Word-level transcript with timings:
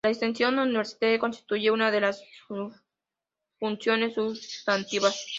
La 0.03 0.09
extensión 0.09 0.57
universitaria 0.57 1.19
constituye 1.19 1.69
una 1.69 1.91
de 1.91 2.11
sus 2.47 2.73
funciones 3.59 4.15
sustantivas. 4.15 5.27